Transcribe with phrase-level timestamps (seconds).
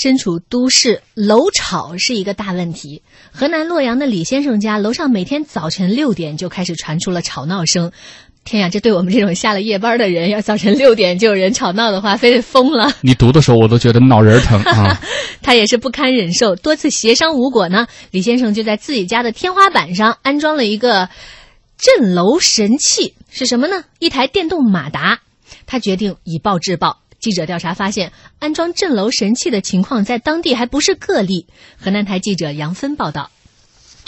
[0.00, 3.02] 身处都市，楼吵是一个大问题。
[3.32, 7.90] 河南洛阳的李先生家楼上每天早晨六点就开始传出了吵闹声。
[8.44, 12.92] 天呀，这对我们这种下了夜班的人，要早晨六点就有人吵闹的话，非得疯了。
[13.00, 15.00] 你读的时候，我都觉得脑仁疼啊。
[15.42, 17.88] 他也是不堪忍受，多次协商无果呢。
[18.12, 21.08] 李先生就在自己家的天花板上安装了一个
[21.76, 23.82] 震楼神器，是什么呢？
[23.98, 25.18] 一台电动马达。
[25.66, 27.00] 他决定以暴制暴。
[27.18, 31.46] 记者调查发现，安装震楼神器的情况在当地还不是个例。
[31.78, 33.30] 河南台记者杨芬报道。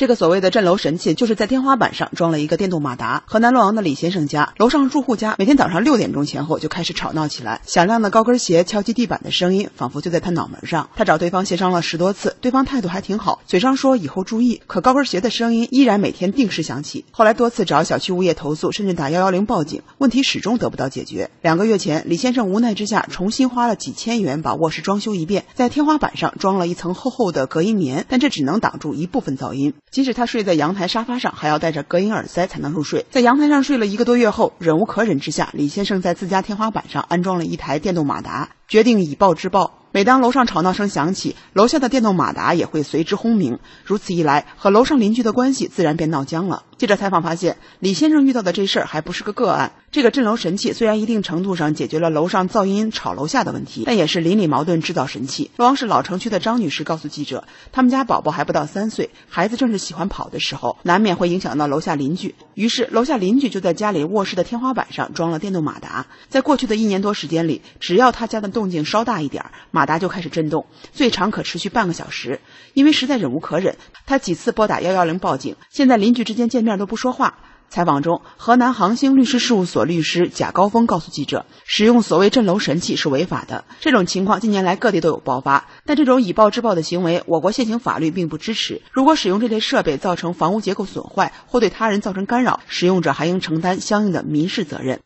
[0.00, 3.22] 这个所谓的震楼神器，就是在天花板上装了一个电动马达。
[3.26, 10.88] 河南洛阳的李先生家楼上住户家，每天早上六点钟前后就开始吵闹起来，响亮的高跟鞋敲击地板的声音，仿佛就在他脑门上。
[10.96, 17.04] 他找对方协商了十多次，对方态度还挺好，嘴上说以后注意，可高跟鞋的声音依然每天定时响起。
[17.10, 21.28] 后来多次找小区物业投诉，甚至打幺幺零报警，问题始终得不到解决。
[21.42, 29.74] 两个月前，李先生无奈之下，重新花了几千元把卧室装修一遍，在天花板上装了一层厚厚的隔音棉，但这只能挡住一部分噪音。
[29.90, 33.06] 即使他睡在阳台沙发上，还要戴着隔音耳塞才能入睡。
[33.10, 39.78] 在阳台上睡了一个多月后，忍无可忍之下，李先生在自家天花板上安装了一台电动马达，决定以暴制暴。
[39.92, 43.58] 每当楼上吵闹声响起，楼下的电动马达也会随之轰鸣。
[43.84, 46.62] 如此一来，和楼上邻居的关系自然便闹僵了。
[46.78, 49.72] 记者采访发现，李先生遇到的这事儿还不是个个案。
[49.92, 55.50] 这个震楼神器虽然一定程度上解决了楼上噪音吵楼下的问题，但也是邻里矛盾制造神器。
[55.56, 62.36] 洛阳市老城区的张女士告诉记者，他们家宝宝还不到三岁，孩子正是喜欢跑的时候，难免会影响到楼下邻居。
[62.54, 66.06] 于是，楼下邻居就在家里卧室的天花板上装了电动马达。
[66.28, 72.40] 在过去的一年多时间里，只要他家的动静稍大一点，马达就开始震动，最长可持续半个小时。
[72.74, 75.56] 因为实在忍无可忍，他几次拨打幺幺零报警。
[75.68, 77.38] 现在邻居之间见面都不说话。
[77.70, 83.64] 采访中，河南航兴律师事务所律师贾高峰告诉记者，使用所谓震楼神器是违法的。
[83.78, 88.82] 这种情况近年来各地都有爆发，但这种以暴制暴的行为，我国现行法律并不支持。
[88.90, 95.00] 如果使用这类设备造成房屋结构损坏或对他人造成干扰，使用者还应承担相应的民事责任。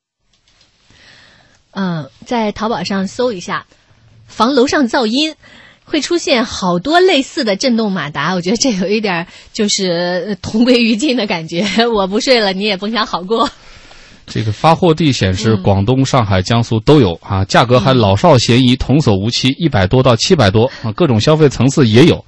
[1.72, 3.66] 嗯，在淘宝上搜一下，
[4.26, 5.36] 防楼上噪音。
[5.84, 11.64] 会出现好多类似的震动马达，我觉得这有一点就是同归于尽的感觉。
[11.94, 13.48] 我不睡了，你也甭想好过。
[14.26, 22.24] 这个发货地显示，广东、上海、江苏都有啊，价格还老少咸宜，童叟无欺，一百多到七百多啊，各种消费层次也有。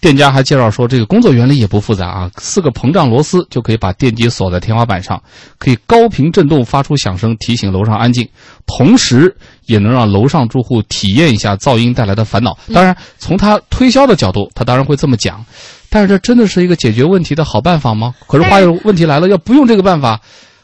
[0.00, 5.20] 店家还介绍说，这个工作原理也不复杂啊，四个膨胀螺丝就可以把电机锁在天花板上，
[5.58, 8.28] 可以高频震动发出响声，提醒楼上安静，
[8.64, 9.36] 同时
[9.66, 12.56] 也能让楼上住户体验一下噪音带来的烦恼。
[12.72, 15.44] 当然，从他推销的角度，他当然会这么讲，
[15.90, 18.14] 但是这真的是一个解决问题的好办法吗？
[18.28, 20.20] 可是话又问题来了，要不用这个办法。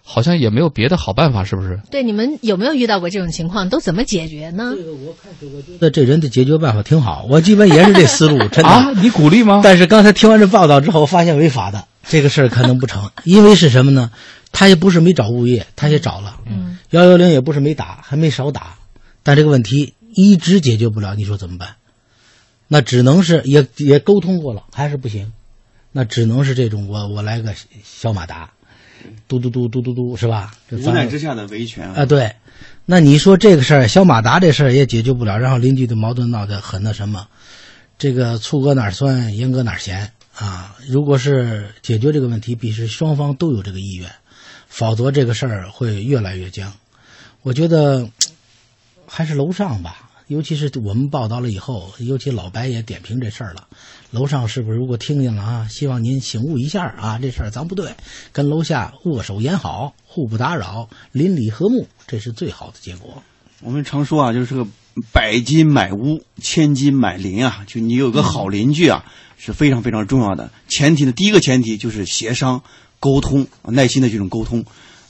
[0.06, 1.80] 好像也没有别的好办法，是不是？
[1.90, 3.70] 对，你们有没有遇到过这种情况？
[3.70, 4.74] 都怎么解决呢？
[4.76, 8.68] 这个我开始我觉得这人的解决办法挺好，我基本也是这思路，真的。
[8.68, 9.62] 啊，你鼓励吗？
[9.64, 14.10] 但是刚才听完这报道之后，发现违法的这个事儿可能不成，因为是什么呢？
[14.52, 18.76] 他也不是没找物业，他也找了，嗯，幺幺零也不是没打，还没少打，
[19.22, 21.70] 但这个问题一直解决不了，你说怎么办？
[22.68, 25.32] 那只能是也也沟通过了，还是不行，
[25.92, 28.50] 那只能是这种，我我来个小马达。
[29.28, 30.54] 嘟嘟嘟嘟嘟嘟，是吧？
[30.70, 32.04] 无奈之下的维权啊！
[32.06, 32.34] 对，
[32.84, 37.26] 那你说这个事儿，小马达这事儿也解决不了，然后邻居的矛盾闹得很那什么，
[37.98, 40.76] 这个醋搁哪儿酸，盐搁哪儿咸啊？
[40.88, 44.10] 如果是解决这个问题，必须双方都有这个意愿，
[44.68, 46.72] 否则这个事儿会越来越僵。
[47.42, 48.08] 我觉得
[49.06, 53.66] 还是楼上吧，尤其是我们报道了以后，尤其老白也点评这事儿了。
[54.14, 55.68] 楼上是不是如果听见了啊？
[55.68, 57.18] 希望您醒悟一下啊！
[57.20, 57.96] 这事儿咱不对，
[58.30, 63.24] 跟楼下握手言好，互不打扰，邻里和睦，这是最好的结果。
[63.60, 64.68] 我们常说啊，就是个
[65.12, 67.64] 百金买屋，千金买邻啊。
[67.66, 69.04] 就你有个好邻居啊，
[69.36, 70.48] 是非常非常重要的。
[70.68, 72.62] 前提呢，第一个前提就是协商、
[73.00, 74.64] 沟通、耐心的这种沟通。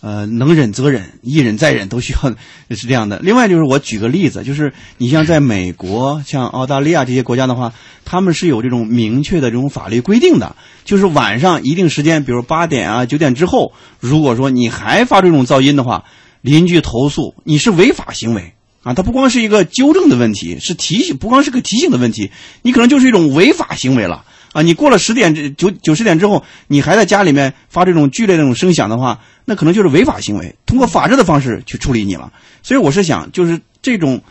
[0.07, 2.35] 呃，能忍则忍，一忍再忍都需要
[2.77, 3.19] 是这样的。
[3.21, 7.73] 另外就是我举个例子，就是你像在美国、像澳大利亚这些国家的话，
[8.05, 16.05] 他们是有这种明确的这种法律规定的，就是晚上一定时间，比如八点啊、九点之后，如果说你还发这种噪音的话，
[16.43, 18.53] 邻居投诉你是违法行为
[18.83, 18.93] 啊。
[18.93, 22.31] 它不光是一个纠正的问题，是提醒，不光是个提醒的问题，
[22.61, 24.23] 你可能就是一种违法行为了。
[24.55, 32.33] 啊，你过了十点九九十点之后，你还在家里面发这种剧烈这种声响的话，那可能就是违法行为，通过法治的方式去处理你了。
[32.63, 34.23] 所以我是想，就是这种，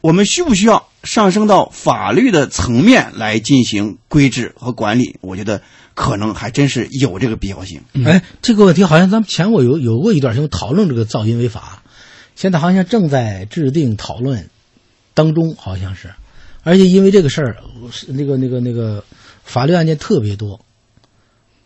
[0.00, 5.16] 我们需不需要上升到法律的层面来进行规制和管理？
[5.20, 5.60] 我觉得
[5.94, 7.82] 可能还真是有这个必要性。
[8.06, 11.82] 哎，这个问题好像咱们前过有有过一段时间讨论这个噪音违法，
[12.36, 14.48] 现在好像正在制定讨论
[15.12, 16.14] 当中，好像是。
[16.62, 17.56] 而且因为这个事儿，
[18.08, 19.04] 那个那个那个
[19.42, 20.64] 法律案件特别多，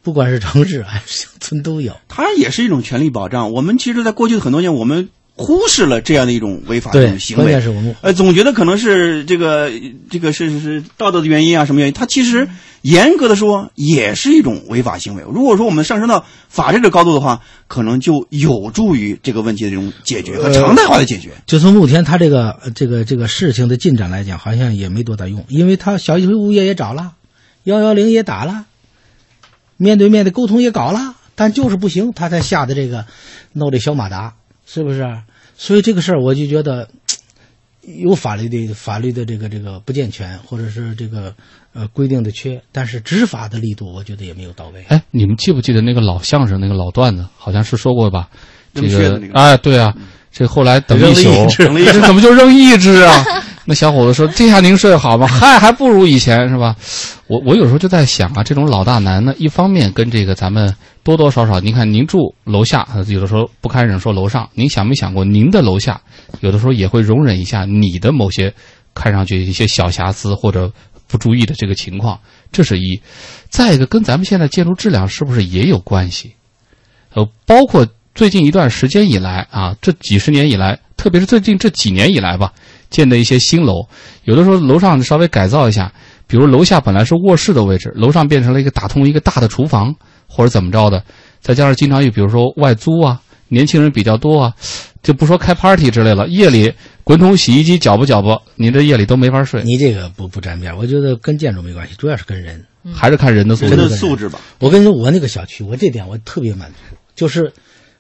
[0.03, 1.97] 不管是城市还是乡村都有。
[2.09, 3.53] 它也是一种权利保障。
[3.53, 7.61] 我们其实，在过去的很多年，我们忽视了这样的一种违法的一种，行为
[8.15, 9.71] 总觉得可能是这个
[10.11, 11.95] 这个是是是道德的原因啊，什么原因？
[11.95, 12.49] 它其实
[12.81, 15.23] 严格的说也是一种违法行为。
[15.31, 21.31] 如果说我们上升到法治的高度的话，可能就有助于这个问题的这种解决和常态化的解决。
[21.47, 27.13] 就从目前他这个呃这个这个事情的进展来讲，好像也没多大用，因为他小区物业也找了，
[27.65, 28.65] 幺幺零也打了，
[29.77, 33.05] 面对面的沟通也搞了，但就是不行，他才下的这个
[33.53, 34.35] 弄这小马达，
[34.67, 35.07] 是不是？
[35.57, 36.87] 所以这个事儿我就觉得
[38.03, 41.33] 有法律的法律的这个这个不健全，或者是这个
[41.73, 44.85] 呃规定的缺，但是执法的力度我觉得也没有到位。
[44.89, 47.25] 哎，你们记不记得那个老相声那个老段子？
[47.39, 48.29] 好像是说过吧？
[48.75, 49.95] 这个那个哎，对啊，
[50.31, 53.25] 这后来等一宿扔了一 只，这怎么就扔一只啊？
[53.69, 55.27] 那小伙子说：“这下您睡得好吗？
[55.27, 56.77] 嗨，还不如以前是吧？”
[57.27, 60.75] 我我有时候就在想啊，这种老大难呢，一方面跟这个咱们
[61.07, 66.01] 多多少少，您看您住楼下，有的时候不堪忍说楼上，您想没想过您的楼下
[66.41, 68.53] 有的时候也会容忍一下你的某些
[68.93, 70.69] 看上去一些小瑕疵或者
[71.07, 72.19] 不注意的这个情况，
[72.51, 73.01] 这是一。
[73.49, 76.35] 再一个，跟咱们现在建筑质量是不是也有关系？
[77.15, 82.53] 呃，包括最近一段时间以来啊，这几十年以来，特别是最近这几年以来吧，
[82.91, 83.87] 建的一些新楼，
[84.25, 85.93] 有的时候楼上稍微改造一下，
[86.27, 89.95] 比如楼下本来是卧室的位置，楼上变成了一个打通一个大的厨房，
[90.37, 91.03] 或者怎么着的，
[91.41, 94.53] 再加上经常有比如说外租啊，年轻人比较多啊，
[95.03, 96.71] 就不说开 party 之类了，夜里
[97.03, 102.63] 滚筒洗衣机搅吧搅吧，你这夜里都没法睡，你这个不不沾边，我觉得跟建筑没关系，主要是跟人。
[102.95, 103.89] 还是看人的素质人。
[103.89, 107.53] 的素质吧，我跟你说，我那个小区，我这点我特别满足，就是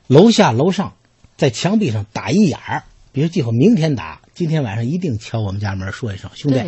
[0.06, 0.92] 楼下楼上
[1.36, 6.60] 在墙壁上打一眼儿，比如计划明天打，今天晚上一定敲我们家门说一声，兄弟，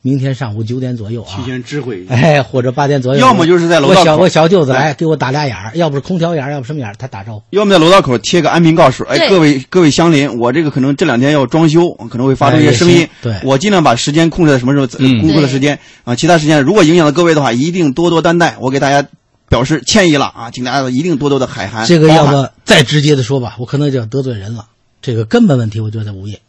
[0.00, 1.36] 明天上午九点左右啊。
[1.36, 2.14] 提，前知会一下。
[2.14, 7.42] 哎，或者八点左右，要么就是在楼道口我小我小舅子来给我打俩眼儿，要不是空调眼儿，要不什么眼儿，他打招呼。
[7.50, 13.02] 要么在楼道口贴个安民告示，哎，各位各位乡邻，我这个可能这两天要装修，可能会发出一些声音。
[13.02, 13.34] 哎，对。
[13.44, 14.86] 我尽量把时间控制在什么时候，
[15.20, 19.06] 工作的时间啊，其他时间如果影响到各位的话，一定多多担待，我给大家
[19.50, 21.86] 表示歉意了啊，请大家一定多多的海涵。
[21.86, 24.64] 这个要不再直接的说吧，我可能就要得罪人了。
[25.02, 26.40] 这个根本问题，我觉得在物业。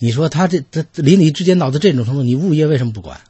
[0.00, 3.20] 你说他这这邻里之间闹到这种程度，你物业为什么不管？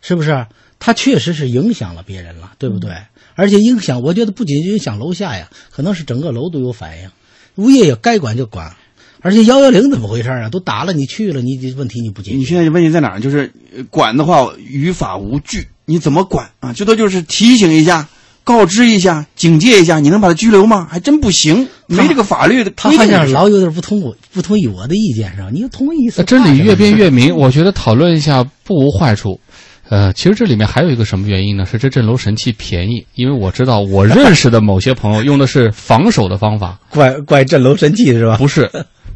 [0.00, 0.46] 是不是？
[0.78, 2.92] 他确实是影响了别人了，对不对？
[3.34, 7.10] 而且影响，我觉得不仅影响楼下呀，可能是整个楼都有反应。
[7.56, 8.76] 物业也该管就管，
[9.20, 10.48] 而且幺幺零怎么回事啊？
[10.48, 12.36] 都打了，你去了，你这问题你不解决？
[12.36, 13.20] 你现在问题在哪儿？
[13.20, 16.72] 就是呃管的话于法无据，你怎么管啊？
[16.72, 18.08] 最多就是提醒一下、
[18.44, 20.86] 告知一下、警戒一下，你能把他拘留吗？
[20.88, 25.48] 还真不行，没这个法律的他好像老有点不同我不同意我的意见是吧？
[25.52, 27.26] 你要同意一次，呃真理越辩越明。
[27.26, 29.40] 明，我觉得讨论一下不无坏处。
[29.88, 31.66] 呃，其实这里面还有一个什么原因呢？
[31.66, 38.36] 是这镇楼神器便宜，因为我知道我认识的某些朋友用的是防守的方法，怪怪镇楼神器是吧？
[38.36, 38.70] 不是，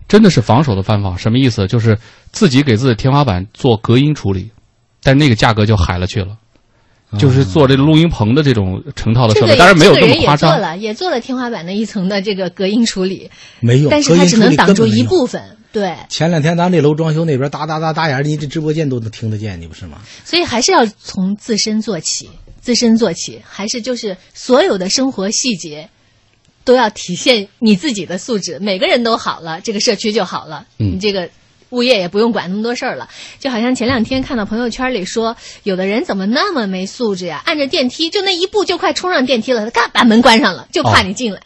[0.09, 1.17] 真的是防守的方法。
[1.17, 1.69] 什么意思？
[1.69, 1.97] 就是
[2.33, 4.51] 自己给自己天花板做隔音处理，
[5.05, 6.37] 但那个价格就海了去了。
[7.19, 10.51] 就是做这个录音棚的这种成套的设备，当然没有这么夸张。
[10.51, 13.31] 也做了，也做了天花板的一层的这个隔音处理，
[13.61, 15.03] 没有，但是它只能挡住一。
[15.03, 15.43] 部分。
[15.73, 19.99] 对，前两天咱这楼装修那边哒哒哒哒眼儿，你这直播间都能听得见，你不是吗？
[20.25, 25.89] 所以还是要从自身做起，自身做起，还是就是所有的生活细节
[26.65, 28.59] 都要体现你自己的素质。
[28.59, 30.67] 每个人都好了，这个社区就好了。
[30.79, 31.29] 嗯你这个。
[31.73, 33.09] 物业也不用管那么多事儿了，
[33.41, 37.43] 就好像前两天看到朋友圈里说，有的人怎么那么没素质呀？
[37.45, 41.41] 按着电梯就那一步就快冲上电梯了，他嘎把门关上了，就怕你进来。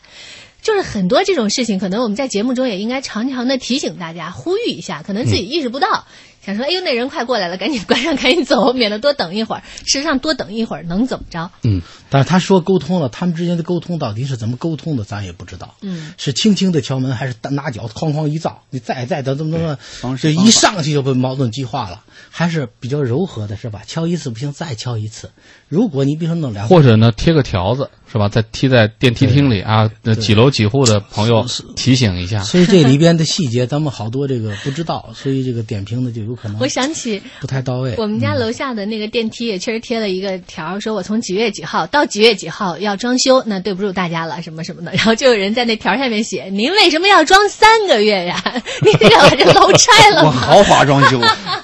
[0.62, 6.06] 就是很多这种事情，可能我们在节目中也应该常常的提醒大家，呼吁一下，可能自己意识不到，
[6.46, 9.62] 想说，哎呦，那人快过来了，赶紧关上，赶紧走， 免得多等一会儿。
[9.84, 11.50] 事实上，多等一会儿能怎么着？
[11.62, 15.74] 嗯，但是他说沟通了，他们之间的沟通到底是怎么沟通的，咱也不知道。
[15.82, 18.62] 嗯，是轻轻的敲门，还是拿脚哐哐一造？
[18.70, 23.82] 你再再怎么怎么这一上去就被矛盾激化了，还是比较柔和的，是吧？
[23.86, 25.30] 敲一次不行，再敲一次。
[25.68, 28.28] 如果你比如说弄两或者呢，贴个条子是吧？
[28.28, 32.38] 再贴在电梯厅里啊，那几楼几户的朋友提醒一下。
[32.38, 37.94] 所以这里边的细节咱们好多这个不知道，所以这个点评呢就有可能我想起不太到位。
[37.98, 44.92] 我们家楼下的那个电梯也确实贴了一个条，说我从几月几号到几月几号要装修，那对不住大家了，什么什么的。
[44.92, 48.42] 然后就有人在那条下面写：“您为什么要装三个月呀？
[48.82, 51.20] 您这要把这楼拆了我？” 豪华装修，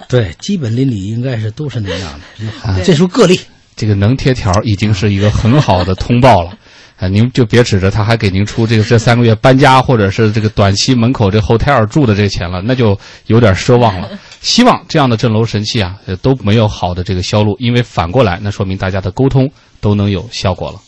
[0.08, 3.40] 对，基本邻里应该是都是那样的，好对这属个例。
[3.76, 6.52] 这个能贴条已经是一个很好的通报了。
[6.98, 14.08] 啊，您就别指着他还给您出这个这三个月搬家或者是这个短期门口这 hotel 住的这钱了，那就有点奢望了。
[14.42, 20.78] 希望这样的镇楼神器啊，都没有好的这个销路，因为反过来，那说明大家的沟通都能有效果了。